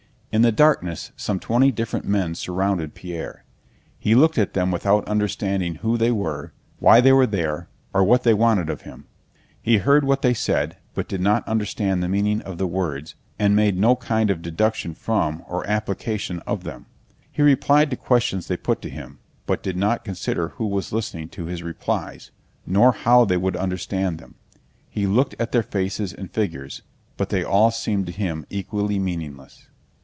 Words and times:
In 0.33 0.43
the 0.43 0.51
darkness 0.53 1.11
some 1.17 1.41
twenty 1.41 1.73
different 1.73 2.05
men 2.07 2.35
surrounded 2.35 2.93
Pierre. 2.95 3.43
He 3.99 4.15
looked 4.15 4.37
at 4.37 4.53
them 4.53 4.71
without 4.71 5.05
understanding 5.05 5.75
who 5.75 5.97
they 5.97 6.09
were, 6.09 6.53
why 6.79 7.01
they 7.01 7.11
were 7.11 7.27
there, 7.27 7.67
or 7.93 8.01
what 8.05 8.23
they 8.23 8.33
wanted 8.33 8.69
of 8.69 8.83
him. 8.83 9.07
He 9.61 9.79
heard 9.79 10.05
what 10.05 10.21
they 10.21 10.33
said, 10.33 10.77
but 10.93 11.09
did 11.09 11.19
not 11.19 11.45
understand 11.49 12.01
the 12.01 12.07
meaning 12.07 12.39
of 12.43 12.57
the 12.57 12.65
words 12.65 13.15
and 13.37 13.57
made 13.57 13.77
no 13.77 13.97
kind 13.97 14.29
of 14.29 14.41
deduction 14.41 14.93
from 14.93 15.43
or 15.49 15.67
application 15.67 16.39
of 16.47 16.63
them. 16.63 16.85
He 17.29 17.41
replied 17.41 17.89
to 17.89 17.97
questions 17.97 18.47
they 18.47 18.55
put 18.55 18.81
to 18.83 18.89
him, 18.89 19.19
but 19.45 19.61
did 19.61 19.75
not 19.75 20.05
consider 20.05 20.47
who 20.55 20.65
was 20.65 20.93
listening 20.93 21.27
to 21.27 21.47
his 21.47 21.61
replies, 21.61 22.31
nor 22.65 22.93
how 22.93 23.25
they 23.25 23.35
would 23.35 23.57
understand 23.57 24.17
them. 24.17 24.35
He 24.89 25.05
looked 25.07 25.35
at 25.41 25.51
their 25.51 25.61
faces 25.61 26.13
and 26.13 26.31
figures, 26.31 26.83
but 27.17 27.27
they 27.31 27.43
all 27.43 27.69
seemed 27.69 28.05
to 28.05 28.13
him 28.13 28.45
equally 28.49 28.97
meaningless. 28.97 29.67